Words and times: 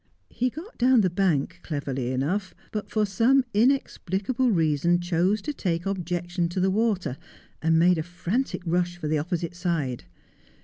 He 0.31 0.49
got 0.49 0.79
down 0.79 1.01
the 1.01 1.11
bank 1.11 1.59
cleverly 1.61 2.09
enough, 2.11 2.55
but 2.71 2.89
for 2.89 3.05
some 3.05 3.43
inexpli 3.53 4.25
cable 4.25 4.49
reason 4.49 4.99
chose 4.99 5.43
to 5.43 5.53
take 5.53 5.85
objection 5.85 6.49
to 6.49 6.59
the 6.59 6.71
water, 6.71 7.17
and 7.61 7.77
made 7.77 7.99
a 7.99 8.01
frantic 8.01 8.63
rush 8.65 8.97
for 8.97 9.07
the 9.07 9.19
opposite 9.19 9.53
side. 9.55 10.05